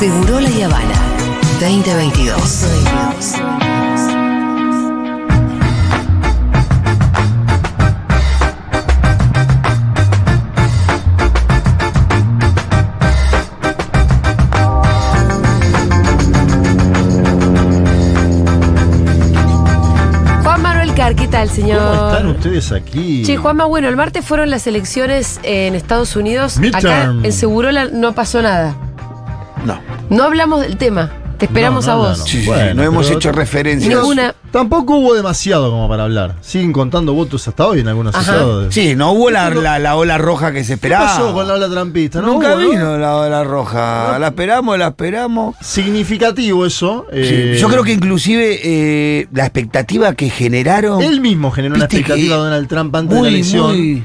[0.00, 0.94] Seguro La Habana
[1.60, 2.64] 2022.
[20.42, 21.78] Juan Manuel Car, ¿qué tal, señor?
[21.78, 23.22] ¿Cómo están ustedes aquí?
[23.26, 26.56] Che, Juanma, bueno, el martes fueron las elecciones en Estados Unidos.
[26.56, 27.24] Acá Midterm.
[27.26, 28.74] en Segurola no pasó nada.
[30.10, 30.24] No.
[30.24, 31.10] Hablamos del tema.
[31.38, 32.18] Te esperamos No, no, a vos.
[32.18, 33.94] no, Sí, sí, Bueno, no hemos hecho referencias.
[33.94, 34.34] Ninguna.
[34.50, 36.34] Tampoco hubo demasiado como para hablar.
[36.42, 38.32] Siguen contando votos hasta hoy en algunos Ajá.
[38.32, 38.74] estados.
[38.74, 41.06] Sí, no hubo la, la- la ola roja que se ¿Qué esperaba.
[41.06, 42.20] pasó con la ola trampista?
[42.20, 42.68] ¿No Nunca hubo, no?
[42.70, 44.18] vino la ola roja.
[44.18, 45.56] La esperamos, la esperamos.
[45.62, 47.06] Significativo eso.
[47.10, 51.00] Sí, eh, Yo creo que inclusive eh, la expectativa que generaron.
[51.00, 53.66] Él mismo generó una expectativa que de Donald Trump antes de la elección.
[53.76, 54.04] muy-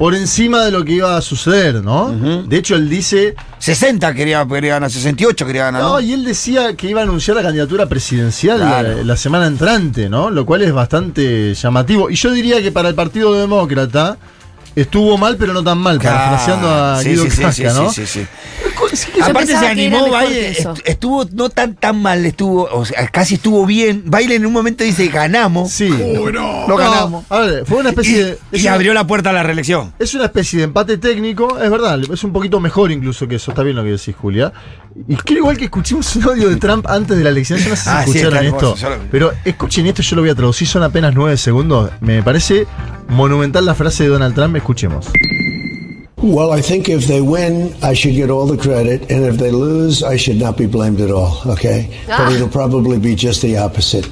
[0.00, 2.10] Por encima de lo que iba a suceder, ¿no?
[2.48, 3.34] De hecho, él dice.
[3.58, 5.82] 60 quería, quería ganar, 68 quería ganar.
[5.82, 6.00] No, ¿no?
[6.00, 8.96] y él decía que iba a anunciar la candidatura presidencial Claro.
[8.96, 10.30] la, la semana entrante, ¿no?
[10.30, 12.08] Lo cual es bastante llamativo.
[12.08, 14.16] Y yo diría que para el Partido Demócrata
[14.76, 16.16] estuvo mal, pero no tan mal, Claro.
[16.16, 17.92] parafraseando a Sí, Guido sí, sí, Casca, sí, ¿no?
[17.92, 18.26] sí, sí, sí.
[19.22, 24.04] Aparte se animó est- estuvo no tan tan mal, estuvo, o sea, casi estuvo bien.
[24.06, 25.70] Biden en un momento dice ganamos.
[25.70, 25.88] Sí.
[25.88, 27.24] Lo No, ganamos.
[27.30, 28.38] A ver, fue una Y, especie de.
[28.52, 29.92] y es una- abrió la puerta a la reelección.
[29.98, 33.50] Es una especie de empate técnico, es verdad, es un poquito mejor incluso que eso,
[33.52, 34.52] está bien lo que decís, Julia.
[35.08, 37.76] Y quiero igual que escuchemos un audio de Trump antes de la elección, yo no
[37.76, 40.34] sé si Ah, sí, escucharon esto, hermoso, lo pero escuchen esto, yo lo voy a
[40.34, 42.66] traducir, son apenas nueve segundos, me parece
[43.10, 45.06] monumental la frase de Donald Trump, escuchemos.
[46.22, 49.50] Well, I think if they win, I should get all the credit, and if they
[49.50, 51.88] lose, I should not be blamed at all, okay?
[52.08, 52.18] Ah.
[52.18, 54.06] But it'll probably be just the opposite.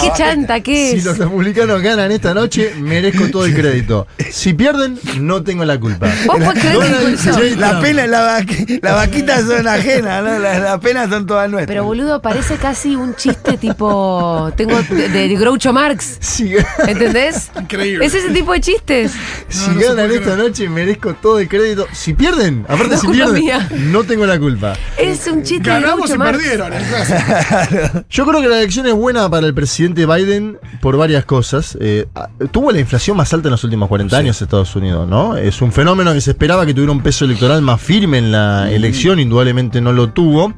[0.00, 0.60] ¿Qué chanta?
[0.60, 1.04] ¿Qué Si es?
[1.04, 4.06] los republicanos ganan esta noche, merezco todo el crédito.
[4.30, 6.06] Si pierden, no tengo la culpa.
[6.26, 7.56] ¿Vos podés creer que Donald incluso- J.
[7.58, 10.38] La pena, la, vaqui- las vaquitas son ajenas, ¿no?
[10.38, 11.66] Las, las penas son todas nuestras.
[11.68, 14.50] Pero boludo, parece casi un chiste tipo.
[14.56, 16.16] Tengo de, de Groucho Marx.
[16.20, 16.54] Si,
[16.86, 17.50] ¿Entendés?
[17.60, 18.06] Increíble.
[18.06, 19.12] Es ese tipo de chistes.
[19.48, 21.86] si no ganan esta noche, merezco todo el crédito.
[21.92, 23.68] Si pierden, aparte No si pierden, mía.
[23.72, 24.74] no tengo la culpa.
[24.96, 26.38] Es un chiste de Ganamos Groucho y Marx.
[26.38, 26.72] perdieron.
[28.10, 31.76] Yo creo que la elección es buena para el presidente Biden por varias cosas.
[31.80, 32.06] Eh,
[32.50, 35.36] tuvo la inflación más alta en los últimos 40 años Estados Unidos, ¿no?
[35.36, 38.70] Es un fenómeno que se esperaba que tuviera un peso electoral más firme en la
[38.70, 40.52] elección, indudablemente no lo tuvo.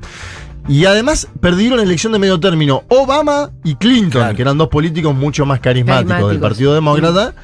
[0.66, 4.34] Y además perdieron la elección de medio término Obama y Clinton, Claro.
[4.36, 6.40] que eran dos políticos mucho más carismáticos, del.
[6.40, 7.34] Partido Demócrata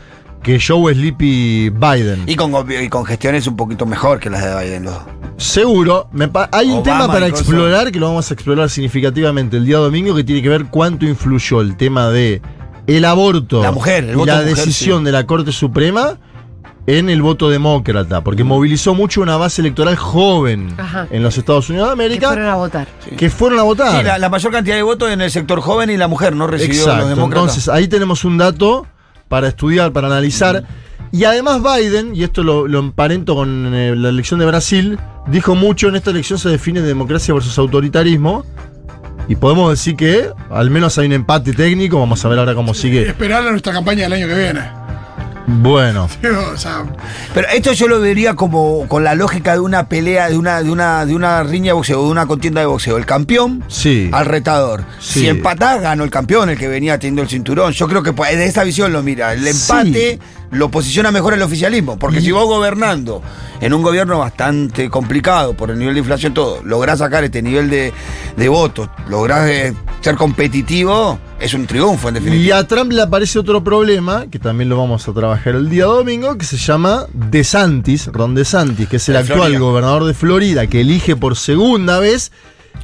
[0.43, 2.25] que Joe Sleepy Biden.
[2.27, 4.85] Y con, y con gestiones un poquito mejor que las de Biden.
[4.85, 5.03] los dos.
[5.37, 6.09] Seguro.
[6.13, 9.79] Me hay un Obama tema para explorar que lo vamos a explorar significativamente el día
[9.79, 12.43] domingo que tiene que ver cuánto influyó el tema de
[12.87, 15.05] el aborto La mujer, el y voto la mujer, decisión sí.
[15.05, 16.19] de la Corte Suprema
[16.87, 21.07] en el voto demócrata, porque movilizó mucho una base electoral joven Ajá.
[21.11, 22.89] en los Estados Unidos de Que América fueron a votar.
[23.17, 23.97] que fueron a votar.
[23.99, 26.47] Sí, la, la mayor cantidad de votos en el sector joven y la mujer no
[26.49, 27.01] recibió Exacto.
[27.03, 27.43] los demócratas.
[27.51, 28.87] Entonces ahí tenemos un dato
[29.31, 30.65] para estudiar, para analizar.
[31.13, 34.99] Y además Biden, y esto lo, lo emparento con eh, la elección de Brasil,
[35.29, 38.45] dijo mucho en esta elección se define democracia versus autoritarismo.
[39.29, 42.01] Y podemos decir que al menos hay un empate técnico.
[42.01, 43.07] Vamos a ver ahora cómo sigue.
[43.07, 44.61] Esperar a nuestra campaña del año que viene.
[45.59, 46.85] Bueno, Digo, o sea,
[47.35, 50.71] Pero esto yo lo vería como con la lógica de una pelea, de una, de
[50.71, 52.97] una, de una riña de boxeo, de una contienda de boxeo.
[52.97, 54.11] El campeón sí.
[54.13, 54.85] al retador.
[55.01, 55.21] Sí.
[55.21, 57.73] Si empatás, ganó el campeón, el que venía teniendo el cinturón.
[57.73, 59.33] Yo creo que de esa visión lo mira.
[59.33, 60.19] El empate
[60.51, 61.99] lo posiciona mejor el oficialismo.
[61.99, 63.23] Porque si vos gobernando
[63.61, 67.71] en un gobierno bastante complicado por el nivel de inflación, todo, lográs sacar este nivel
[67.71, 67.93] de,
[68.37, 72.59] de votos, lográs eh, ser competitivo, es un triunfo en Y definitiva.
[72.59, 76.37] a Trump le aparece otro problema, que también lo vamos a trabajar el día domingo,
[76.37, 79.59] que se llama DeSantis, Ron DeSantis, que es el De actual Florida.
[79.61, 82.33] gobernador de Florida, que elige por segunda vez.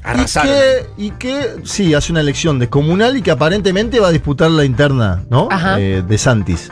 [0.03, 0.53] Arrasaron.
[0.53, 4.50] Y que, y que, sí, hace una elección descomunal y que aparentemente va a disputar
[4.50, 5.48] la interna, ¿no?
[5.50, 5.81] Ajá.
[5.81, 6.69] Eh, DeSantis.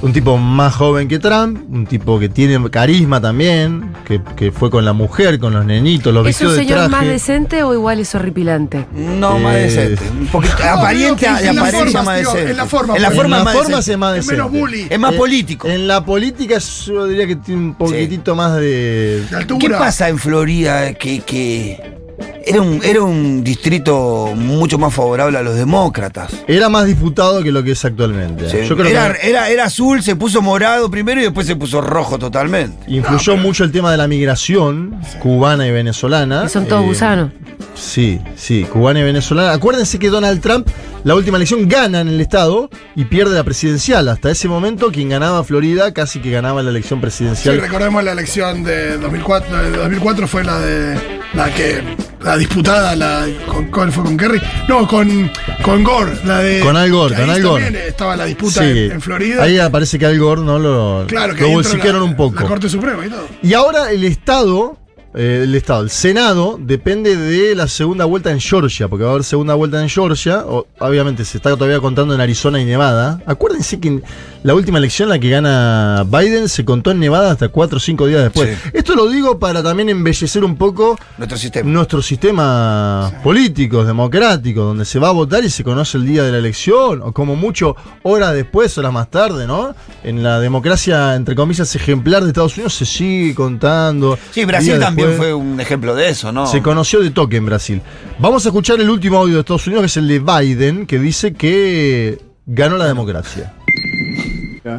[0.00, 4.70] Un tipo más joven que Trump, un tipo que tiene carisma también, que, que fue
[4.70, 8.14] con la mujer, con los nenitos, los ¿Es un señor más decente o igual es
[8.14, 8.86] horripilante?
[8.94, 10.02] No, más Eh, decente.
[10.20, 12.50] Un poquito, No, apariencia, que en la apariencia forma, más decente.
[12.52, 13.92] en la forma, En la forma en la más forma decente.
[13.92, 14.36] es más Es decente.
[14.44, 14.86] menos bully.
[14.88, 15.68] Es más Eh, político.
[15.68, 19.24] En la política yo diría que tiene un poquitito más de...
[19.28, 19.58] de altura.
[19.60, 21.98] ¿Qué pasa en Florida que, que
[22.44, 26.32] era, un, era un distrito mucho más favorable a los demócratas?
[26.46, 28.48] Era más disputado que lo que es actualmente.
[28.48, 31.56] Se- Yo creo era, que era, era azul, se puso morado primero y después se
[31.56, 32.76] puso rojo totalmente.
[32.88, 36.42] influyó mucho el tema de la migración cubana y venezolana.
[36.42, 37.30] Que son todos Eh, gusanos.
[37.74, 39.52] Sí, sí, cubana y venezolana.
[39.52, 40.66] Acuérdense que Donald Trump,
[41.04, 44.08] la última elección, gana en el estado y pierde la presidencial.
[44.08, 47.60] Hasta ese momento, quien ganaba Florida casi que ganaba la elección Sí, presidencial.
[47.60, 50.98] recordemos la elección de 2004, de 2004 fue la de
[51.34, 51.80] la que
[52.22, 55.30] la disputada la con ¿cuál fue con Kerry no con
[55.62, 57.88] con Gore la de Con Al Gore, con Al Gore.
[57.88, 61.34] estaba la disputa Sí, en, en Florida Ahí aparece que Al Gore no lo, claro
[61.34, 62.40] que lo bolsiquearon la- un poco.
[62.42, 64.78] la Corte Suprema y todo Y ahora el Estado,
[65.18, 69.12] eh, el Estado, el Senado, depende de la segunda vuelta en Georgia, porque va a
[69.14, 70.44] haber segunda vuelta en Georgia.
[70.46, 73.20] o- obviamente se está todavía contando en Arizona y Nevada.
[73.26, 74.00] Acuérdense que
[74.44, 78.06] la última elección, la que gana Biden, se contó en Nevada hasta 4 o 5
[78.06, 78.56] días después.
[78.62, 78.70] Sí.
[78.74, 81.68] Esto lo digo para también embellecer un poco Nuestro sistema.
[81.68, 86.30] nuestros sistemas políticos, democráticos, donde se va a votar y se conoce el día de
[86.32, 87.74] la elección, o como mucho
[88.04, 89.74] horas después, horas más tarde, ¿no?
[90.04, 94.16] En la democracia, entre comillas, ejemplar de Estados Unidos se sigue contando.
[94.30, 95.30] Sí, Brasil también después.
[95.30, 96.46] fue un ejemplo de eso, ¿no?
[96.46, 97.82] Se conoció de toque en Brasil.
[98.18, 100.98] Vamos a escuchar el último audio de Estados Unidos, que es el de Biden, que
[100.98, 103.52] dice que ganó la democracia.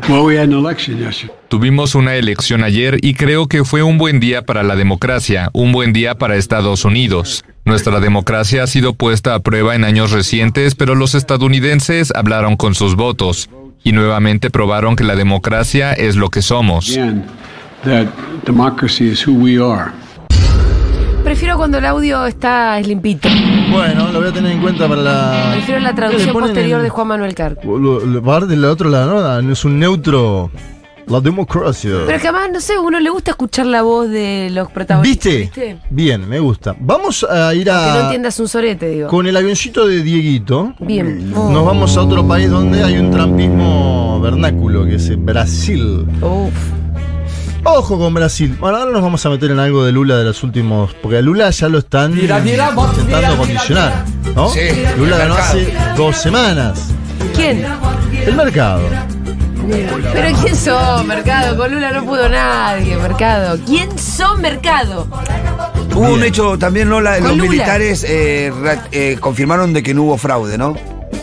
[0.08, 1.36] Well, we had an election yesterday.
[1.48, 5.72] Tuvimos una elección ayer y creo que fue un buen día para la democracia, un
[5.72, 7.44] buen día para Estados Unidos.
[7.66, 12.76] Nuestra democracia ha sido puesta a prueba en años recientes, pero los estadounidenses hablaron con
[12.76, 13.50] sus votos
[13.84, 16.98] y nuevamente probaron que la democracia es lo que somos.
[21.30, 23.30] Prefiero cuando el audio está es limpito.
[23.72, 25.50] Bueno, lo voy a tener en cuenta para la.
[25.54, 27.56] Prefiero la Le traducción posterior de Juan Manuel Carr.
[27.64, 29.20] A dar del otro lado, ¿no?
[29.20, 30.50] Ah, Es un neutro.
[31.06, 31.92] La democracia.
[32.08, 35.32] Pero que además, no sé, a uno le gusta escuchar la voz de los protagonistas.
[35.32, 35.78] ¿Viste?
[35.92, 36.76] Bien, me gusta.
[36.80, 38.02] Vamos a ir Que no a.
[38.06, 39.08] entiendas un sorete, digo.
[39.08, 40.74] Con el avioncito de Dieguito.
[40.80, 41.32] Bien.
[41.36, 41.52] Oh.
[41.52, 46.08] Nos vamos a otro país donde hay un trampismo vernáculo, que es Brasil.
[46.22, 46.79] Uf.
[47.64, 48.56] Ojo con Brasil.
[48.60, 50.94] Bueno, ahora nos vamos a meter en algo de Lula de los últimos.
[51.02, 54.06] Porque a Lula ya lo están intentando condicionar.
[54.36, 54.50] ¿no?
[54.50, 54.60] Sí,
[54.98, 56.88] Lula ganó hace dos semanas.
[57.36, 57.66] ¿Quién?
[58.26, 58.82] El mercado.
[60.14, 61.56] Pero ¿quién son, Mercado?
[61.58, 63.60] Con Lula no pudo nadie, Mercado.
[63.68, 65.08] ¿Quién son, Mercado?
[65.94, 67.44] Hubo un hecho también, Lola, los Lula.
[67.44, 68.52] militares eh,
[68.92, 70.76] eh, confirmaron de que no hubo fraude, ¿no?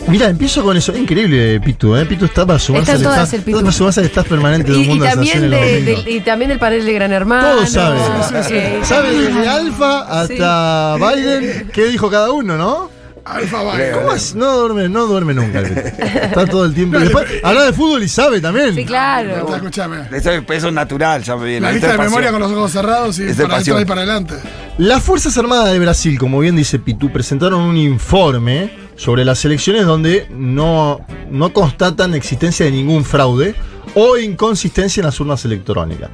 [0.07, 0.95] Mira, empiezo con eso.
[0.95, 1.95] Increíble, Pitu.
[1.95, 2.05] ¿eh?
[2.05, 3.33] Pitu está para sumarse al staff.
[3.33, 6.07] está para sumarse al staff permanente de un Y, y mundo de también de- del-
[6.07, 7.49] y también del panel de Gran Hermano.
[7.55, 7.99] Todo sabe.
[8.51, 12.89] Eh, Sabe desde Alfa hasta Biden qué dijo cada uno, ¿no?
[13.25, 13.93] Alfa Biden.
[13.93, 14.33] ¿Cómo es?
[14.35, 15.59] No duerme, no duerme nunca.
[15.59, 15.87] el Pitu.
[16.01, 16.97] Está todo el tiempo.
[16.97, 18.73] Y después habla de fútbol y sabe también.
[18.73, 19.53] Sí, claro.
[19.53, 19.97] Escúchame.
[20.13, 21.59] Eso, eso es natural, ya me viene.
[21.67, 22.11] La lista de pasión.
[22.13, 24.35] memoria con los ojos cerrados y Es para y para adelante.
[24.77, 29.85] Las Fuerzas Armadas de Brasil, como bien dice Pitu, presentaron un informe sobre las elecciones
[29.85, 30.99] donde no,
[31.31, 33.55] no constatan existencia de ningún fraude
[33.95, 36.09] o inconsistencia en las urnas electrónicas.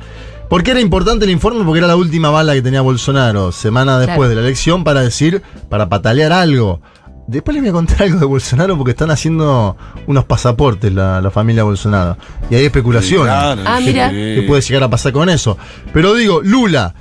[0.50, 1.64] ¿Por qué era importante el informe?
[1.66, 4.30] Porque era la última bala que tenía Bolsonaro, semana después Claro.
[4.30, 6.80] de la elección, para decir, para patalear algo.
[7.26, 11.32] Después les voy a contar algo de Bolsonaro porque están haciendo unos pasaportes la, la
[11.32, 12.18] familia Bolsonaro.
[12.52, 13.28] Y hay especulaciones.
[13.34, 13.86] Claro, Ah, sí.
[13.88, 14.12] mira.
[14.12, 15.58] ¿Qué puede llegar a pasar con eso?
[15.94, 16.94] Pero digo, Lula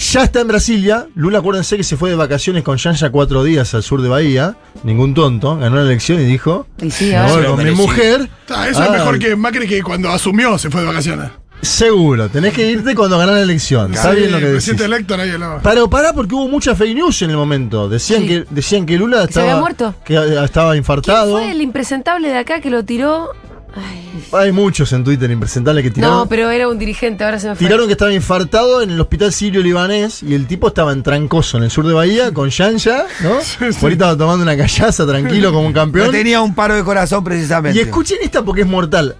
[0.00, 1.06] ya está en Brasilia.
[1.14, 4.56] Lula, acuérdense que se fue de vacaciones con Yanja cuatro días al sur de Bahía.
[4.82, 5.56] Ningún tonto.
[5.58, 8.28] Ganó la elección y dijo: Y sí, "Me ahora- voy Se lo con mi mujer.
[8.48, 11.30] Ah, eso Ah, es mejor que Macri que cuando asumió se fue de vacaciones.
[11.62, 13.92] Seguro, tenés que irte cuando ganás la elección.
[13.92, 14.64] Está bien lo que el decís.
[14.70, 15.60] presidente electo nadie lo.
[15.62, 17.86] Pero pará porque hubo mucha fake news en el momento.
[17.86, 18.28] Decían, Sí.
[18.28, 19.50] que, decían que Lula estaba.
[19.50, 19.94] había muerto?
[20.02, 21.32] Que eh, estaba ¿Quién infartado.
[21.32, 23.28] fue el impresentable de acá que lo tiró?
[23.74, 26.16] Ay, Hay muchos en Twitter impresentables que tiraron.
[26.18, 27.66] no, pero era un dirigente, ahora se me fue.
[27.66, 31.64] Tiraron que estaba infartado en el hospital sirio-libanés y el tipo estaba en Trancoso, en
[31.64, 33.30] el sur de Bahía, con Yanja, ¿no?
[33.60, 36.10] Ahorita estaba tomando una callaza tranquilo como un No campeón.
[36.10, 37.78] tenía un paro de corazón precisamente.
[37.78, 39.16] Y escuchen esta porque es mortal.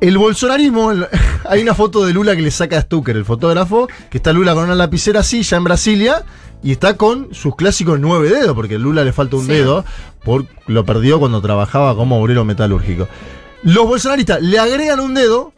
[0.00, 1.06] El bolsonarismo, el-
[1.48, 4.54] hay una foto de Lula que le saca a Stucker, el fotógrafo, que está Lula
[4.54, 6.24] con una lapicera así, ya en Brasilia,
[6.62, 9.52] y está con sus clásicos nueve dedos, porque a Lula le falta un Sí.
[9.52, 9.84] dedo,
[10.24, 13.08] por, lo perdió cuando trabajaba como obrero metalúrgico.
[13.62, 15.52] Los bolsonaristas le agregan un dedo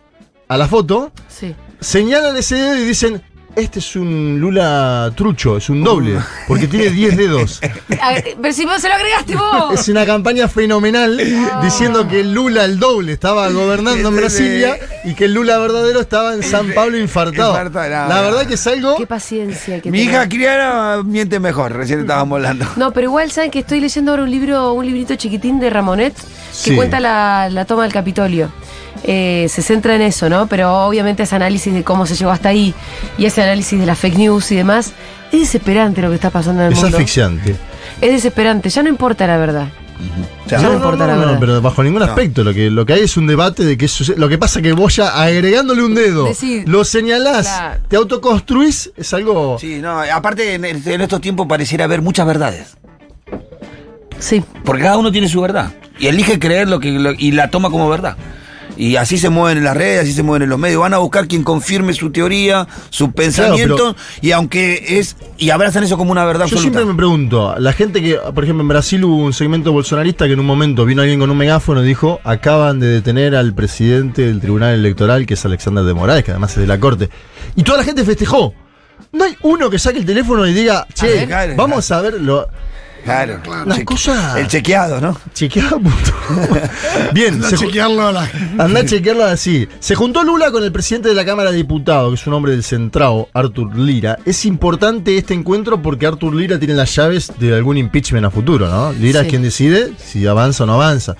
[0.49, 1.55] a la foto, Sí.
[1.81, 3.23] señalan ese dedo y dicen,
[3.55, 6.19] este es un Lula trucho, es un doble,
[6.49, 7.61] porque tiene 10 dedos.
[8.01, 9.75] Ah, Pero si vos se lo agregaste vos.
[9.81, 11.21] Es una campaña fenomenal
[11.63, 16.01] diciendo que el Lula, el doble, estaba gobernando en Brasilia y que el Lula verdadero
[16.01, 17.53] estaba en San Pablo infartado.
[17.55, 18.97] La verdad que es algo...
[18.97, 20.13] Qué paciencia que Mi tenés.
[20.15, 22.67] hija criada miente mejor, recién estábamos hablando.
[22.77, 26.15] No, pero igual saben que estoy leyendo ahora un libro, un librito chiquitín de Ramonet
[26.15, 26.77] que Sí.
[26.77, 28.51] cuenta la, la toma del Capitolio.
[29.05, 30.47] Eh, se centra en eso, ¿no?
[30.47, 32.73] Pero obviamente ese análisis de cómo se llegó hasta ahí
[33.19, 34.93] y ese análisis de las fake news y demás,
[35.33, 36.97] es desesperante lo que está pasando en el Es mundo.
[36.99, 37.57] asfixiante.
[38.01, 39.69] Es desesperante, ya no importa la verdad.
[40.45, 41.37] O sea, Ya no importa la verdad.
[41.39, 42.07] pero bajo ningún No.
[42.07, 42.43] aspecto.
[42.43, 44.17] Lo que, lo que hay es un debate de qué sucede.
[44.19, 46.29] Lo que pasa que vos ya agregándole un dedo,
[46.67, 47.81] lo señalás, claro.
[47.89, 49.59] te autoconstruís, es algo.
[49.61, 52.77] Sí, no, aparte en, en estos tiempos pareciera haber muchas verdades.
[54.19, 54.43] Sí.
[54.65, 55.73] Porque cada uno tiene su verdad.
[55.99, 58.17] Y elige creer lo que lo- y la toma como verdad.
[58.77, 60.81] Y así se mueven en las redes, así se mueven en los medios.
[60.81, 63.95] Van a buscar quien confirme su teoría, su pensamiento.
[64.21, 65.17] y aunque es.
[65.39, 66.63] Y abrazan eso como una verdad Yo absoluta.
[66.63, 70.33] siempre me pregunto, la gente que, por ejemplo, en Brasil hubo un segmento bolsonarista que
[70.33, 74.23] en un momento vino alguien con un megáfono y dijo, acaban de detener al presidente
[74.23, 77.11] del Tribunal Electoral, que es Alexander de Moraes, que además es de la Corte.
[77.57, 78.55] Y toda la gente festejó.
[79.13, 82.49] No hay uno que saque el teléfono y diga, che, ver, vamos a ver lo
[83.05, 83.41] Claro.
[83.67, 85.19] Las Cheque- cosas- El chequeado, ¿no?
[85.35, 85.81] chequeado.
[85.81, 86.13] punto.
[87.13, 88.31] Bien, Anda a chequearlo a la.
[88.59, 89.69] Anda a chequearlo así.
[89.81, 92.53] Se juntó Lula con el presidente de la Cámara de Diputados, que es un hombre
[92.53, 94.19] del Centrao, Artur Lira.
[94.25, 98.69] Es importante este encuentro porque Artur Lira tiene las llaves de algún impeachment a futuro,
[98.69, 98.93] ¿no?
[98.93, 99.27] Lira Sí.
[99.27, 101.17] es quien decide si avanza o no avanza.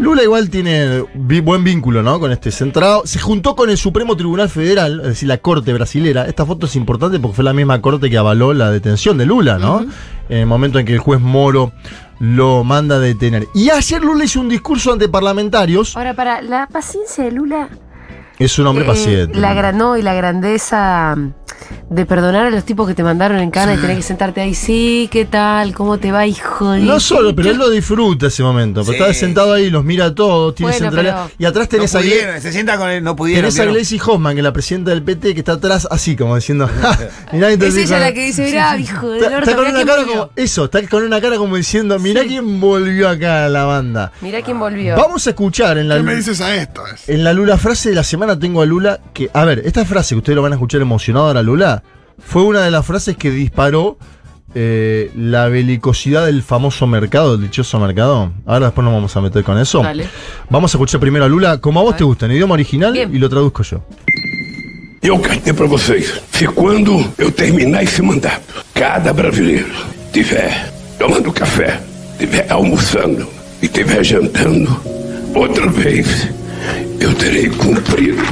[0.00, 2.18] Lula igual tiene buen vínculo, ¿no?
[2.18, 3.06] Con este Centrao.
[3.06, 6.26] Se juntó con el Supremo Tribunal Federal, es decir, la Corte Brasilera.
[6.26, 9.58] Esta foto es importante porque fue la misma Corte que avaló la detención de Lula,
[9.58, 9.84] ¿no?
[10.30, 11.72] En el momento en que el juez Moro
[12.18, 13.46] lo manda a detener.
[13.54, 15.94] Y ayer Lula hizo un discurso ante parlamentarios.
[15.96, 17.68] Ahora, para la paciencia de Lula.
[18.40, 19.38] Es un hombre eh, paciente.
[19.38, 21.14] La gran, no, y la grandeza
[21.90, 24.54] de perdonar a los tipos que te mandaron en cana y tener que sentarte ahí.
[24.54, 25.74] Sí, ¿qué tal?
[25.74, 26.80] ¿Cómo te va, hijo de.?
[26.80, 28.82] No solo, pero él lo disfruta ese momento.
[28.84, 29.02] Porque Sí.
[29.04, 31.28] está sentado ahí, los mira a todos, tiene Bueno, centralidad.
[31.38, 33.42] Y atrás No tenés a, Gle- pudieron, se sienta con él, no pudieron.
[33.52, 33.64] tenés a.
[33.70, 36.68] Gleisi Hoffman, que es la presidenta del PT, que está atrás así, como diciendo.
[36.80, 36.98] "Ja,
[37.32, 40.04] mirá, Es ella la que dice, mirá, hijo del Está, orto, está con una cara
[40.04, 40.30] como.
[40.36, 44.12] Eso, está con una cara como diciendo, mirá quién volvió acá a la banda.
[44.22, 44.96] Mirá quién volvió.
[44.96, 45.96] Vamos a escuchar en la.
[45.96, 46.82] ¿Qué me dices a esto?
[46.86, 47.08] Es?
[47.08, 50.14] En la Lula frase de la semana tengo a Lula que, a ver, esta frase
[50.14, 51.82] que ustedes lo van a escuchar emocionado ahora, Lula,
[52.18, 53.98] fue una de las frases que disparó
[54.54, 58.32] eh, la belicosidad del famoso mercado, del dichoso mercado.
[58.46, 59.82] Ahora después nos vamos a meter con eso.
[59.82, 60.08] Dale.
[60.48, 62.92] Vamos a escuchar primero a Lula, como a vos A te gusta, en idioma original,
[62.92, 63.14] Bien.
[63.14, 63.82] y lo traduzco yo.
[65.02, 69.66] Eu quero dizer para vocês, se quando eu terminar esse mandato, cada brasileiro
[70.12, 71.80] tiver tomando café,
[72.18, 73.26] tiver almoçando
[73.62, 74.68] e tiver jantando,
[75.34, 76.28] outra vez
[77.00, 78.22] eu terei cumprido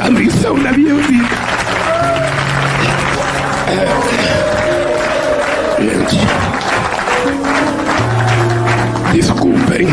[0.00, 1.36] a missão da minha vida.
[3.68, 3.86] É,
[5.82, 6.16] gente,
[9.12, 9.88] desculpem,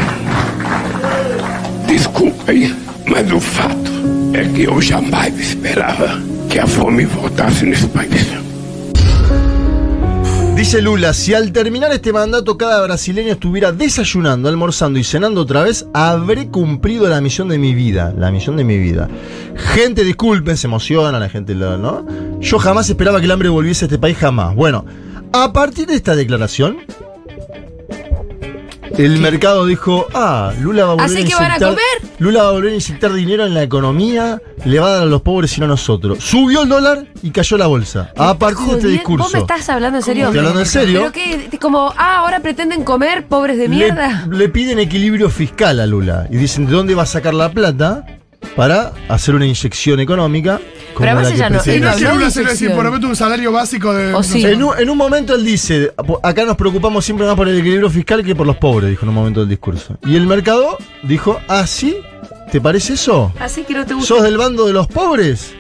[1.85, 2.75] desculpem,
[3.07, 3.91] mas o fato
[4.33, 8.42] é que eu jamais esperava que a fome voltasse nesse país.
[10.63, 15.61] Dice Lula, si al terminar este mandato cada brasileño estuviera desayunando, almorzando y cenando otra
[15.61, 18.13] vez, habré cumplido la misión de mi vida.
[18.17, 19.09] La misión de mi vida.
[19.57, 22.05] Gente, disculpen, se emociona, la gente ¿no?
[22.39, 24.55] Yo jamás esperaba que el hambre volviese a este país, jamás.
[24.55, 24.85] Bueno,
[25.33, 26.77] a partir de esta declaración,
[28.97, 31.92] el mercado dijo, ah, Lula va a volver Así a que van a comer.
[32.23, 35.05] Lula va a volver a inyectar dinero en la economía, le va a dar a
[35.05, 36.23] los pobres y no a nosotros.
[36.23, 38.13] Subió el dólar y cayó la bolsa.
[38.17, 39.25] A partir de este discurso.
[39.25, 40.25] ¿Vos me estás hablando en serio?
[40.27, 41.11] Estoy hablando en serio.
[41.13, 41.59] ¿Pero?
[41.59, 44.25] Como, ah, ahora pretenden comer, pobres de mierda.
[44.29, 47.51] Le, le piden equilibrio fiscal a Lula y dicen de dónde va a sacar la
[47.51, 48.05] plata
[48.55, 50.61] para hacer una inyección económica.
[50.93, 51.61] Como además ella no-.
[51.65, 52.77] Y no habló de infección.
[52.77, 54.13] promete un salario básico de.
[54.13, 54.41] O no sí.
[54.41, 54.51] sé.
[54.51, 57.89] En un, en un momento él dice, acá nos preocupamos siempre más por el equilibrio
[57.89, 59.97] fiscal que por los pobres, dijo en un momento del discurso.
[60.05, 61.97] Y el mercado dijo, ah, sí,
[62.53, 63.33] ¿te parece eso?
[63.39, 64.09] Así que no te gusta.
[64.13, 65.55] ¿Sos del bando de los pobres?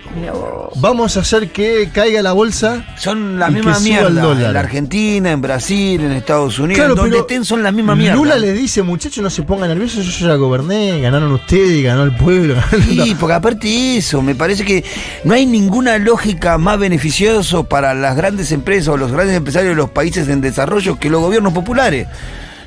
[0.75, 2.85] Vamos a hacer que caiga la bolsa.
[2.99, 4.21] Son la Y misma que suba el mierda.
[4.21, 4.45] dólar.
[4.45, 6.77] En la Argentina, en Brasil, en Estados Unidos.
[6.77, 8.15] Claro, donde pero estén son la misma mierda.
[8.15, 12.15] Lula le dice, muchachos, no se pongan nerviosos, yo ya goberné, ganaron ustedes, ganó el
[12.15, 12.53] pueblo.
[12.87, 14.83] Sí, porque aparte de eso, me parece que
[15.23, 19.75] no hay ninguna lógica más beneficioso para las grandes empresas o los grandes empresarios de
[19.81, 22.07] los países en desarrollo que los gobiernos populares.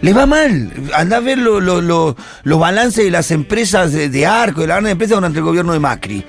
[0.03, 0.71] Les va mal.
[0.95, 4.67] Andá a ver lo- lo- lo- los balances de las empresas de, de Arco, de
[4.67, 6.25] las grandes empresas durante el gobierno de Macri.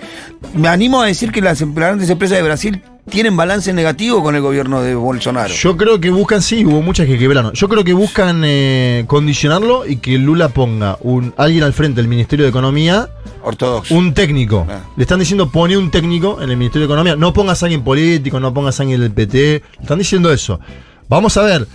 [0.53, 4.35] Me animo a decir que las em- grandes empresas de Brasil tienen balance negativo con
[4.35, 5.53] el gobierno de Bolsonaro.
[5.53, 7.53] Yo creo que buscan, sí, hubo muchas que quebraron.
[7.53, 12.09] Yo creo que buscan eh, condicionarlo y que Lula ponga un alguien al frente del
[12.09, 13.09] Ministerio de Economía,
[13.43, 13.95] Ortodoxo.
[13.95, 14.67] un técnico.
[14.69, 14.79] Ah.
[14.97, 17.15] Le están diciendo pone un técnico en el Ministerio de Economía.
[17.15, 19.37] No pongas a alguien político, no pongas a alguien del PT.
[19.77, 20.59] Le están diciendo eso.
[21.07, 21.65] Vamos a ver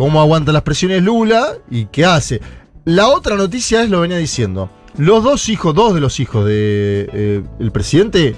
[0.00, 2.40] cómo aguanta las presiones Lula y qué hace.
[2.86, 7.44] La otra noticia es, lo venía diciendo, los dos hijos, dos de los hijos del
[7.60, 8.34] el presidente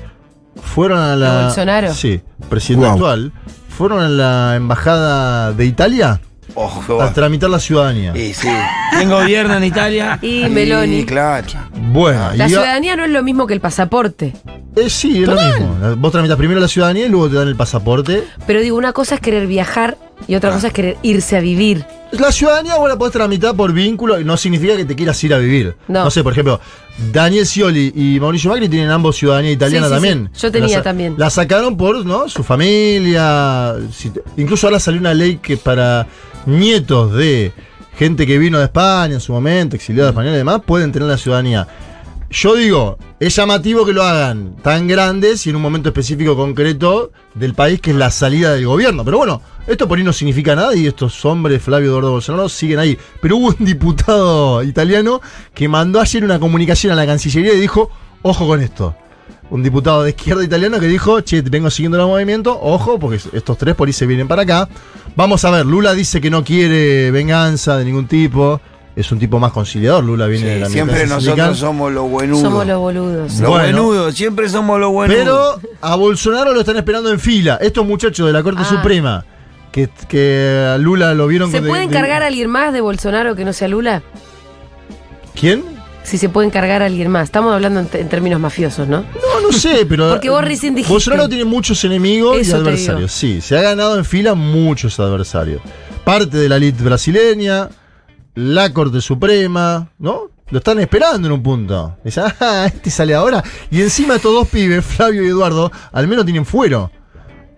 [0.60, 1.36] fueron a la...
[1.38, 1.94] ¿De Bolsonaro?
[1.94, 2.94] Sí, presidente Wow.
[2.94, 3.32] actual.
[3.68, 6.20] Fueron a la embajada de Italia
[6.56, 8.12] Ojo, qué a tramitar la ciudadanía.
[8.12, 8.48] Sí, sí.
[8.90, 10.18] ¿Quién gobierna en Italia?
[10.20, 11.04] Y Meloni.
[11.06, 11.46] claro.
[11.92, 14.32] Bueno, La y- ciudadanía no es lo mismo que el pasaporte.
[14.74, 15.96] eh, sí, es lo mismo.
[15.96, 18.24] Vos tramitas primero la ciudadanía y luego te dan el pasaporte.
[18.48, 19.96] Pero digo, una cosa es querer viajar
[20.28, 21.84] Y otra cosa es querer irse a vivir.
[22.12, 25.32] La ciudadanía vos la podés tramitar por vínculo y no significa que te quieras ir
[25.34, 25.74] a vivir.
[25.88, 26.10] No.
[26.10, 26.60] sé, por ejemplo,
[27.12, 30.30] Daniel Scioli y Mauricio Macri tienen ambos ciudadanía italiana Sí, sí, también.
[30.32, 30.40] sí.
[30.42, 31.14] Yo tenía La también.
[31.16, 32.28] La sacaron por ¿no?
[32.28, 33.74] su familia.
[33.92, 36.06] si- incluso ahora salió una ley que para
[36.46, 37.52] nietos de
[37.96, 41.16] gente que vino de España en su momento, exiliada española y demás, pueden tener la
[41.18, 41.66] ciudadanía.
[42.32, 47.12] Yo digo, es llamativo que lo hagan tan grandes y en un momento específico concreto
[47.34, 49.04] del país que es la salida del gobierno.
[49.04, 52.78] Pero bueno, esto por ahí no significa nada y estos hombres, Flavio Eduardo Bolsonaro, siguen
[52.78, 52.96] ahí.
[53.20, 55.20] Pero hubo un diputado italiano
[55.52, 57.90] que mandó ayer una comunicación a la Cancillería y dijo,
[58.22, 58.96] ojo con esto.
[59.50, 63.58] Un diputado de izquierda italiano que dijo, che, vengo siguiendo el movimiento, ojo, porque estos
[63.58, 64.70] tres por ahí se vienen para acá.
[65.16, 68.62] Vamos a ver, Lula dice que no quiere venganza de ningún tipo.
[68.94, 71.56] Es un tipo más conciliador, Lula viene de la siempre nosotros sindical.
[71.56, 72.42] somos los buenudos.
[72.42, 73.32] Somos los boludos.
[73.40, 73.82] Los Bueno.
[73.84, 75.22] buenudos, siempre somos los buenudos.
[75.24, 77.58] Pero a Bolsonaro lo están esperando en fila.
[77.62, 78.68] Estos muchachos de la Corte Ah.
[78.68, 79.24] Suprema,
[79.70, 82.74] que, que a Lula lo vieron ¿Se con- puede de- encargar de- a alguien más
[82.74, 84.02] de Bolsonaro que no sea Lula?
[85.38, 85.64] ¿Quién?
[86.04, 87.24] Si se puede encargar a alguien más.
[87.24, 89.02] Estamos hablando en, términos mafiosos, ¿no?
[89.02, 90.10] No, no sé, pero.
[90.10, 90.92] Porque vos recién dijiste.
[90.92, 93.12] Bolsonaro tiene muchos enemigos y Eso adversarios.
[93.12, 95.62] Sí, se ha ganado en fila muchos adversarios.
[96.04, 97.68] Parte de la elite brasileña,
[98.34, 100.30] la Corte Suprema, ¿no?
[100.50, 101.96] Lo están esperando en un punto.
[102.04, 103.42] Dicen, ah, este sale ahora.
[103.70, 106.90] Y encima estos dos pibes, Flavio y Eduardo, al menos tienen fuero.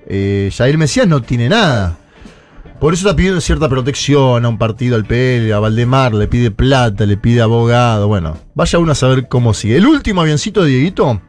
[0.07, 1.97] Eh, Jair Mesías no tiene nada.
[2.79, 6.51] Por eso está pidiendo cierta protección a un partido, al PL, a Valdemar, le pide
[6.51, 8.09] plata, le pide abogado.
[8.09, 9.77] Bueno, vaya uno a saber cómo sigue.
[9.77, 11.21] El último avioncito de Dieguito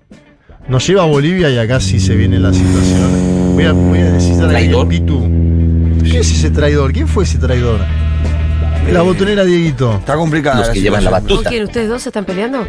[0.67, 3.53] nos lleva a Bolivia y acá sí se viene la situación.
[3.53, 4.59] Voy a, voy a necesitar a.
[6.03, 6.91] ¿Qué es ese traidor?
[6.91, 7.79] ¿Quién fue ese traidor?
[8.91, 9.95] La botonera Dieguito.
[9.95, 10.59] Está complicada.
[10.59, 11.43] Los que llevan la situación.
[11.43, 11.63] ¿Con quién?
[11.63, 12.61] ¿Ustedes dos se están peleando?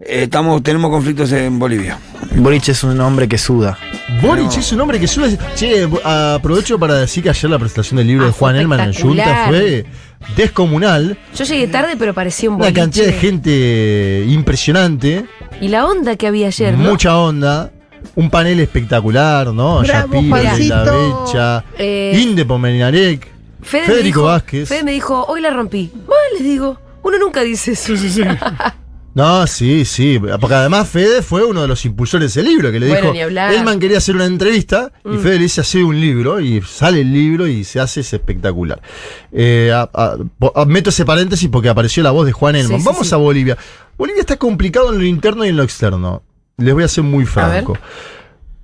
[0.00, 1.98] Eh, estamos, tenemos conflictos en Bolivia.
[2.36, 3.76] Boric es un hombre que suda.
[4.22, 5.36] Boric es un hombre que suele.
[5.54, 8.94] Che, aprovecho para decir que ayer la presentación del libro Ah, de Juan Elman en
[8.94, 9.48] Junta espectacular.
[9.62, 9.84] fue
[10.36, 11.18] descomunal.
[11.36, 12.80] Yo llegué tarde, pero parecía un Una boliche.
[12.80, 15.26] cantidad de gente impresionante.
[15.60, 16.90] Y la onda que había ayer, ¿no?
[16.90, 17.70] Mucha onda.
[18.16, 19.80] Un panel espectacular, ¿no?
[19.80, 21.24] Bravo, Yapira, La Juancito.
[21.26, 22.44] Becha, Eh, Inde
[23.62, 24.68] Fede me Federico dijo- Vázquez.
[24.68, 25.90] Fede me dijo, hoy la rompí.
[25.94, 26.78] Mal, les digo.
[27.02, 27.96] Uno nunca dice eso.
[27.96, 28.22] Sí, sí, sí.
[29.14, 30.18] No, sí, sí.
[30.40, 33.26] Porque además Fede fue uno de los impulsores del libro que le Bueno, dijo.
[33.28, 35.18] Elman quería hacer una entrevista y Mm.
[35.18, 38.80] Fede le dice hacer un libro y sale el libro y se hace es espectacular.
[39.30, 42.80] Eh, a- a- po- a- meto ese paréntesis porque apareció la voz de Juan Elman.
[42.80, 43.12] Sí, Vamos sí.
[43.14, 43.58] a Bolivia.
[43.98, 46.22] Bolivia está complicado en lo interno y en lo externo.
[46.56, 47.76] Les voy a ser muy franco.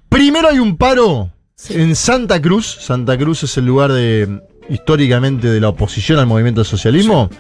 [0.09, 1.31] Primero hay un paro
[1.69, 2.79] en Santa Cruz.
[2.81, 7.31] Santa Cruz es el lugar de históricamente de la oposición al movimiento del socialismo.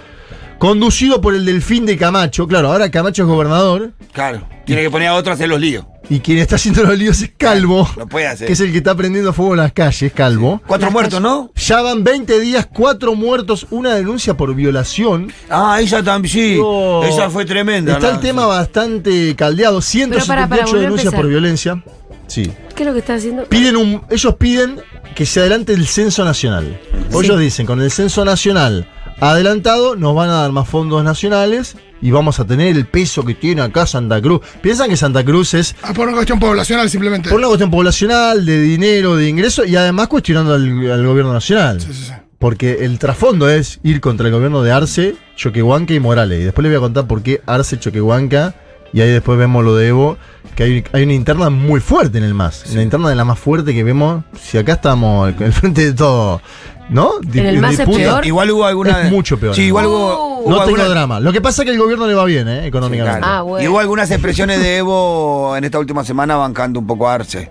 [0.59, 2.49] Conducido por el delfín de Camacho.
[2.49, 3.93] Claro, ahora Camacho es gobernador.
[4.13, 4.43] Claro.
[4.65, 5.85] Tiene que poner a otro a hacer los líos.
[6.11, 7.89] Y quien está haciendo los líos es Calvo.
[7.97, 8.47] Lo puede hacer.
[8.49, 10.61] Que es el que está prendiendo fuego en las calles, Calvo.
[10.67, 11.53] Cuatro muertos, ¿no?
[11.55, 15.33] Ya van 20 días, cuatro muertos, una denuncia por violación.
[15.49, 16.59] Ah, ella también, sí.
[16.61, 17.05] Oh.
[17.05, 17.93] Esa fue tremenda.
[17.93, 19.81] Está la- el tema bastante caldeado.
[19.81, 21.85] Pero para, para, 178 volví a denuncias por violencia.
[22.27, 22.51] Sí.
[22.79, 23.45] ¿Qué es lo que está haciendo?
[23.47, 24.81] Piden un, ellos piden
[25.17, 26.81] que se adelante el censo nacional.
[27.13, 27.27] O Sí.
[27.27, 28.89] Ellos dicen, con el censo nacional
[29.21, 33.35] adelantado, nos van a dar más fondos nacionales y vamos a tener el peso que
[33.35, 34.43] tiene acá Santa Cruz.
[34.63, 37.29] Piensan que Santa Cruz es Ah, por una cuestión poblacional simplemente.
[37.29, 41.81] por una cuestión poblacional, de dinero, de ingreso y además cuestionando al, al gobierno nacional.
[41.81, 42.13] Sí, sí, sí.
[42.39, 46.41] Porque el trasfondo es ir contra el gobierno de Arce, Choquehuanca y Morales.
[46.41, 48.55] Y después les voy a contar por qué Arce, Choquehuanca.
[48.93, 50.17] Y ahí después vemos lo de Evo,
[50.57, 52.65] que hay, hay una interna muy fuerte en el MAS.
[52.73, 54.25] Una interna de la más fuerte que vemos.
[54.41, 56.41] Si acá estamos en el frente de todo,
[56.89, 57.13] ¿no?
[57.35, 58.27] ¿En el MAS es peor?
[58.27, 59.03] Igual hubo alguna.
[59.03, 59.55] Es mucho peor.
[59.55, 59.91] Sí, igual Uh.
[59.91, 60.39] hubo.
[60.41, 61.21] hubo No tengo alguna- drama.
[61.21, 62.61] Lo que pasa es que el gobierno le va bien, ¿eh?
[62.63, 63.19] Sí, Económicamente.
[63.21, 63.35] claro.
[63.39, 63.65] Ah, bueno.
[63.65, 67.51] Y hubo algunas expresiones de Evo en esta última semana bancando un poco a Arce.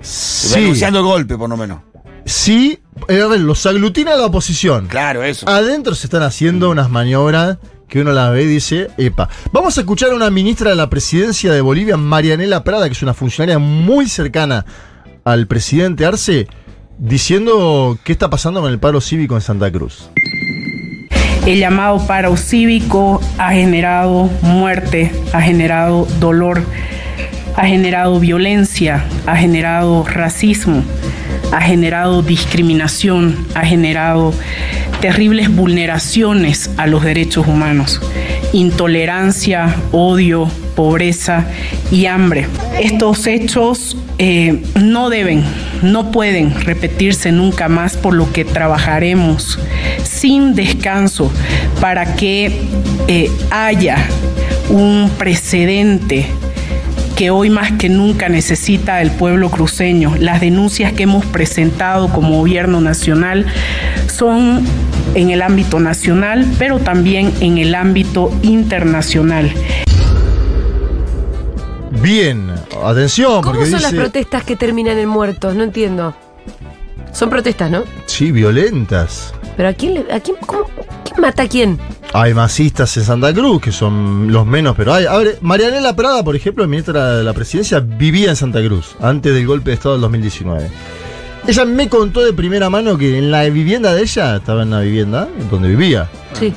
[0.00, 1.80] Sí, Denunciando el golpe, por lo menos.
[2.24, 2.80] sí.
[3.08, 4.86] eh, a ver, los aglutina la oposición.
[4.88, 5.48] Claro, eso.
[5.48, 7.58] Adentro se están haciendo unas maniobras
[7.92, 9.28] que uno las ve y dice, epa.
[9.52, 13.02] Vamos a escuchar a una ministra de la presidencia de Bolivia, Marianela Prada, que es
[13.02, 14.64] una funcionaria muy cercana
[15.24, 16.46] al presidente Arce,
[16.96, 20.08] diciendo qué está pasando con el paro cívico en Santa Cruz.
[21.44, 26.62] El llamado paro cívico ha generado muerte, ha generado dolor,
[27.56, 30.82] ha generado violencia, ha generado racismo,
[31.52, 34.34] ha generado discriminación, ha generado
[35.00, 38.00] terribles vulneraciones a los derechos humanos,
[38.52, 41.46] intolerancia, odio, pobreza
[41.90, 42.46] y hambre.
[42.80, 45.44] Estos hechos eh, no deben,
[45.82, 49.58] no pueden repetirse nunca más, por lo que trabajaremos
[50.02, 51.30] sin descanso
[51.80, 52.60] para que
[53.08, 53.98] eh, haya
[54.70, 56.26] un precedente
[57.22, 60.12] que hoy más que nunca necesita el pueblo cruceño.
[60.18, 63.46] Las denuncias que hemos presentado como gobierno nacional
[64.12, 64.64] son
[65.14, 69.52] en el ámbito nacional, pero también en el ámbito internacional.
[72.02, 72.50] Bien,
[72.84, 75.54] atención, ¿Cómo porque son las protestas que terminan en muertos?
[75.54, 76.16] No entiendo.
[77.12, 77.84] Son protestas, ¿no?
[78.06, 79.32] Sí, violentas.
[79.56, 80.64] Pero ¿a quién, le- a quién, cómo-
[81.04, 81.78] quién mata a quién?
[82.14, 85.06] Hay masistas en Santa Cruz, que son los menos, pero hay.
[85.06, 89.32] A ver, Marianela Prada, por ejemplo, ministra de la presidencia, vivía en Santa Cruz, antes
[89.34, 90.70] del golpe de Estado del 2019.
[91.46, 94.80] Ella me contó de primera mano que en la vivienda de ella, estaba en la
[94.80, 96.52] vivienda donde vivía, Sí.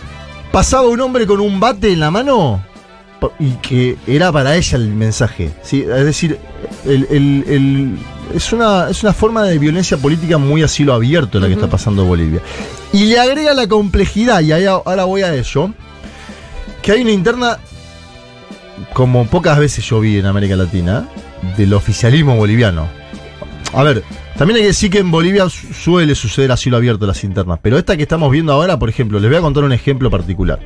[0.52, 2.62] pasaba un hombre con un bate en la mano
[3.40, 5.52] y que era para ella el mensaje.
[5.64, 5.82] ¿sí?
[5.90, 6.38] Es decir,
[6.86, 7.98] el- el- el-
[8.34, 11.68] es, una, es una forma de violencia política muy a cielo abierto la que está
[11.70, 12.40] pasando en Bolivia.
[12.94, 15.72] Y le agrega la complejidad, y ahí ahora voy a ello,
[16.82, 17.58] que hay una interna,
[18.94, 21.08] como pocas veces yo vi en América Latina,
[21.58, 22.88] del oficialismo boliviano.
[23.74, 24.04] A ver,
[24.38, 27.60] también hay que decir que en Bolivia su- suele suceder a cielo abierto las internas,
[27.62, 30.60] pero esta que estamos viendo ahora, por ejemplo, les voy a contar un ejemplo particular.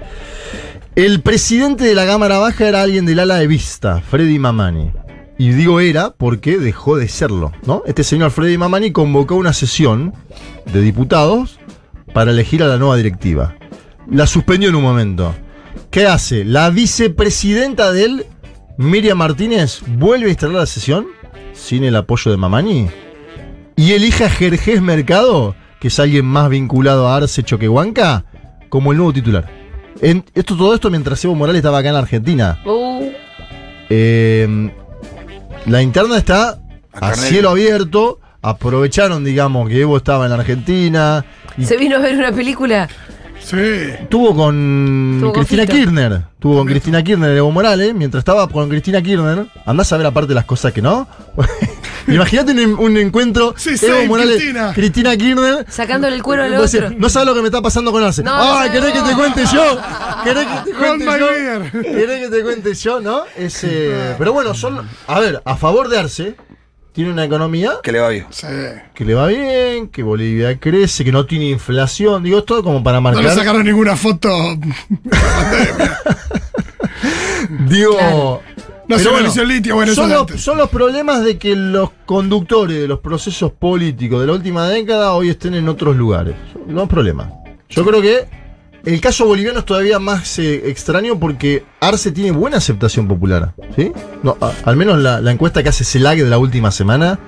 [0.95, 4.91] El presidente de la Cámara Baja era alguien del ala de vista, Freddy Mamani.
[5.39, 7.81] Y digo era porque dejó de serlo, ¿no?
[7.87, 10.13] Este señor Freddy Mamani convocó una sesión
[10.71, 11.59] de diputados
[12.13, 13.55] para elegir a la nueva directiva.
[14.11, 15.33] La suspendió en un momento.
[15.91, 16.43] ¿Qué hace?
[16.43, 18.25] La vicepresidenta de él,
[18.77, 21.07] Miriam Martínez, vuelve a instalar la sesión
[21.53, 22.87] sin el apoyo de Mamani
[23.77, 28.25] y elige a Jerjes Mercado, que es alguien más vinculado a Arce Choquehuanca,
[28.67, 29.49] como el nuevo titular.
[30.01, 32.59] En- esto, todo esto mientras Evo Morales estaba acá en la Argentina.
[32.65, 32.89] Uh,
[33.89, 34.71] Eh,
[35.65, 36.59] la interna está
[36.93, 38.19] a cielo abierto.
[38.41, 41.25] Aprovecharon, digamos, que Evo estaba en la Argentina.
[41.57, 42.87] Y ¿Se vino a ver una película?
[43.41, 43.57] Sí.
[44.09, 45.65] Tuvo con Tuvo Cristina.
[45.65, 46.21] Kirchner.
[46.39, 47.93] Tuvo con Cristina Kirchner Evo Morales.
[47.93, 49.47] Mientras estaba con Cristina Kirchner.
[49.65, 51.07] Andás a ver aparte las cosas que no.
[52.07, 54.73] Imagínate un, un encuentro Sí, Evo sí, Morales, Cristina.
[54.73, 55.65] Cristina Kirchner.
[55.69, 56.91] Sacándole el cuero al otro.
[56.97, 58.23] no sabes lo que me está pasando con Arce.
[58.23, 59.09] No, ¡Ay, no, querés que no.
[59.09, 59.77] te cuente yo!
[60.23, 61.81] ¿Querés que te Con cuente yo?
[61.81, 63.23] ¿Querés que te cuente yo, no?
[64.17, 64.87] Pero bueno, son.
[65.07, 66.35] A ver, a favor de Arce,
[66.91, 68.25] tiene una economía Que le va bien.
[68.29, 68.47] Sí.
[68.93, 72.23] que le va bien, que Bolivia crece, que no tiene inflación.
[72.23, 73.35] Digo, es todo como para No le marcar.
[73.35, 74.29] sacaron ninguna foto.
[77.67, 77.95] Digo.
[77.97, 78.41] Claro.
[78.87, 80.41] Nacionalización litia, bueno, eso son, de los, antes.
[80.41, 85.13] son los problemas de que los conductores de los procesos políticos de la última década
[85.13, 86.33] hoy estén en otros lugares.
[86.65, 87.31] No es problema.
[87.69, 88.25] Yo creo que
[88.85, 93.53] el caso boliviano es todavía más eh, extraño porque Arce tiene buena aceptación popular.
[93.75, 93.91] ¿sí?
[94.23, 97.19] No, a- al menos la, la encuesta que hace CELAC de la última semana,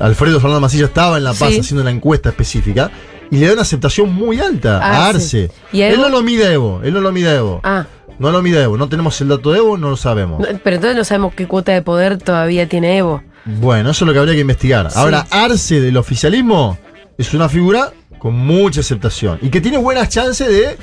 [0.00, 1.60] Alfredo Fernando Masilla estaba en La Paz Sí.
[1.60, 2.90] haciendo una encuesta específica
[3.30, 5.44] y le da una aceptación muy alta a Arce.
[5.44, 5.50] Arce.
[5.72, 7.60] ¿Y a Él no lo mide a Evo, él no lo mide a Evo.
[7.64, 7.86] Ah,
[8.18, 10.40] No lo mide a Evo, no tenemos el dato de Evo, no lo sabemos.
[10.40, 13.22] no, pero entonces no sabemos qué cuota de poder todavía tiene Evo.
[13.44, 14.90] Bueno, eso es lo que habría que investigar.
[14.90, 14.98] Sí.
[14.98, 16.78] Ahora, Arce del oficialismo
[17.18, 20.76] es una figura con mucha aceptación y que tiene buenas chances de,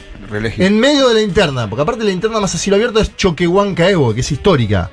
[0.57, 3.89] en medio de la interna, porque aparte la interna más a cielo abierto es Choquehuanca
[3.89, 4.91] Evo, que es histórica,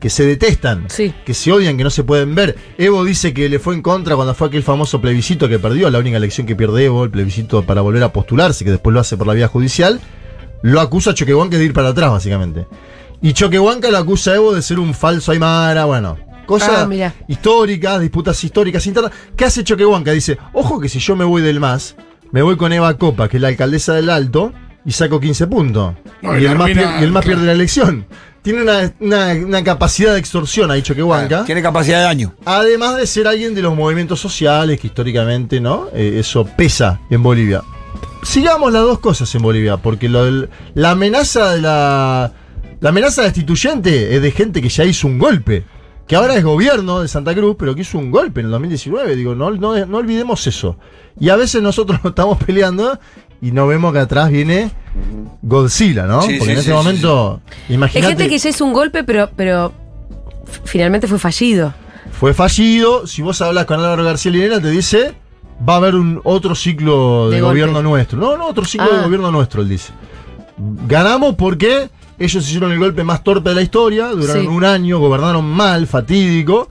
[0.00, 1.14] que se detestan, Sí.
[1.24, 2.56] que se odian, que no se pueden ver.
[2.78, 5.98] Evo dice que le fue en contra cuando fue aquel famoso plebiscito que perdió, la
[5.98, 9.16] única elección que pierde Evo, el plebiscito para volver a postularse, que después lo hace
[9.16, 10.00] por la vía judicial.
[10.62, 12.66] Lo acusa a Choquehuanca de ir para atrás, básicamente.
[13.22, 16.16] Y Choquehuanca lo acusa a Evo de ser un falso Aymara, bueno.
[16.50, 19.12] Cosas Ah, históricas, disputas históricas internas.
[19.36, 20.10] ¿Qué hace Choquehuanca?
[20.12, 21.94] Dice, ojo que si yo me voy del MAS,
[22.32, 24.52] me voy con Eva Copa, que es la alcaldesa del Alto,
[24.84, 25.94] y saco 15 puntos.
[26.22, 27.20] No, y, y el y claro.
[27.20, 28.06] pierde la elección.
[28.42, 31.44] Tiene una, una- una capacidad de extorsión ahí Choquehuanca.
[31.44, 32.34] Tiene capacidad de daño.
[32.46, 35.86] Además de ser alguien de los movimientos sociales, que históricamente, ¿no?
[35.94, 37.62] Eh, eso pesa en Bolivia.
[38.22, 42.32] Sigamos las dos cosas en Bolivia, porque lo del- la amenaza de la.
[42.80, 45.64] La amenaza destituyente es de gente que ya hizo un golpe.
[46.10, 49.14] Que ahora es gobierno de Santa Cruz, pero que hizo un golpe en el 2019.
[49.14, 50.76] Digo, no, no, no olvidemos eso.
[51.20, 52.98] Y a veces nosotros nos estamos peleando
[53.40, 54.72] y no vemos que atrás viene
[55.40, 56.22] Godzilla, ¿no?
[56.22, 58.08] Sí, Porque sí, en ese sí, sí, momento, Hay imagínate.
[58.08, 59.72] gente que ya hizo un golpe, pero, pero
[60.64, 61.72] finalmente fue fallido.
[62.18, 63.06] Fue fallido.
[63.06, 65.14] Si vos hablas con Álvaro García Linera, te dice:
[65.66, 68.18] va a haber un otro ciclo de, De gobierno nuestro.
[68.18, 69.02] No, no, otro ciclo de Ah.
[69.04, 69.92] gobierno nuestro, él dice.
[70.88, 71.88] Ganamos porque
[72.20, 74.48] ellos hicieron el golpe más torpe de la historia, duraron Sí.
[74.48, 76.68] un año, gobernaron mal, fatídico.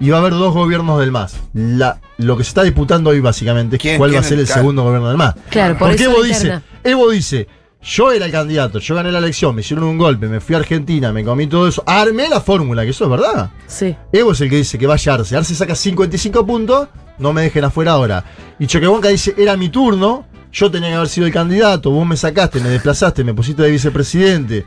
[0.00, 1.40] Y va a haber dos gobiernos del MAS.
[1.54, 4.46] La- lo que se está disputando hoy básicamente es ¿Quién- cuál va a ser el
[4.46, 5.34] segundo gobierno del MAS.
[5.50, 6.60] Claro, por Porque eso Evo dice.
[6.84, 7.48] Evo dice,
[7.82, 10.58] yo era el candidato, yo gané la elección, me hicieron un golpe, me fui a
[10.58, 13.50] Argentina, me comí todo eso, armé la fórmula, que eso es verdad.
[13.66, 13.96] Sí.
[14.12, 15.36] Evo es el que dice que vaya Arce.
[15.36, 16.86] Arce saca 55 puntos,
[17.18, 18.22] no me dejen afuera ahora.
[18.60, 22.16] Y Choquehuanca dice, era mi turno, yo tenía que haber sido el candidato, vos me
[22.16, 24.66] sacaste, me desplazaste, me pusiste de vicepresidente.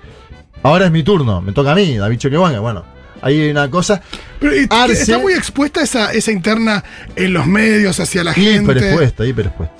[0.64, 2.60] Ahora es mi turno, me toca a mí, David Choquehuanca.
[2.60, 2.84] Bueno,
[3.22, 4.02] hay una cosa.
[4.40, 6.84] Pero, Arce- está muy expuesta esa, esa interna
[7.16, 8.62] en los medios hacia la gente.
[8.64, 9.76] Hiperexpuesta, hiperexpuesta.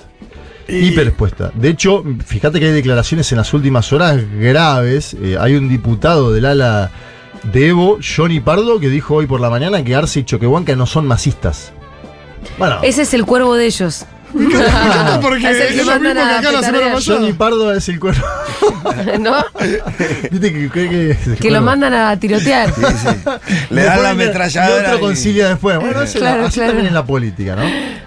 [0.68, 1.50] Y- Hiperexpuesta.
[1.54, 5.14] De hecho, fíjate que hay declaraciones en las últimas horas graves.
[5.22, 6.90] Eh, hay un diputado del ala
[7.52, 10.86] de Evo, Johnny Pardo, que dijo hoy por la mañana que Arce y Choquehuanca no
[10.86, 11.72] son masistas.
[12.58, 14.04] Bueno, Ese es el cuervo de ellos.
[14.32, 17.18] Porque Es es lo mandan mismo que a acá la semana pasada.
[17.18, 18.22] Johnny Pardo es el cuervo.
[19.20, 19.36] ¿No?
[20.30, 22.72] Viste que, que- que Que lo mandan a tirotear.
[23.70, 24.82] Le dan la ametralladora.
[24.82, 25.78] Y otro y- concilia después.
[25.78, 26.70] Bueno, eso Claro, así claro.
[26.70, 27.62] también en la política, ¿no?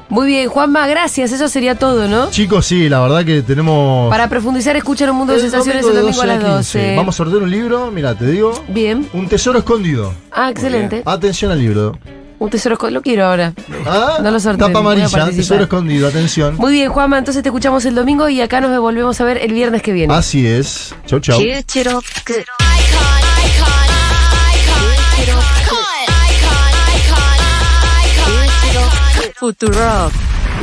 [0.09, 1.31] Muy bien, Juanma, gracias.
[1.31, 2.29] Eso sería todo, ¿no?
[2.29, 4.09] Chicos, sí, la verdad que tenemos.
[4.09, 6.95] Para profundizar, escuchan un mundo de El sensaciones domingo el domingo a las 12 12.
[6.95, 8.63] Vamos a sortear un libro, mira, te digo.
[8.67, 9.07] Bien.
[9.13, 10.13] Un tesoro escondido.
[10.31, 11.01] Ah, excelente.
[11.05, 11.97] Atención al libro.
[12.45, 12.99] Un tesoro escondido.
[12.99, 13.53] Lo quiero ahora.
[13.86, 16.55] Ah, No lo sorteo, Tapa amarilla, tesoro escondido, atención.
[16.58, 17.17] Muy bien, Juanma.
[17.17, 20.13] Entonces te escuchamos el domingo y acá nos volvemos a ver el viernes que viene.
[20.13, 20.95] Así es.
[21.05, 21.39] Chau, chau.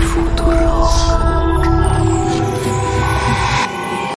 [0.02, 0.61] フュ